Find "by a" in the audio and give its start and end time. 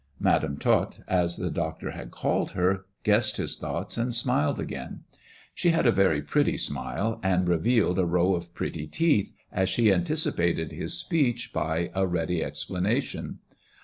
11.53-12.07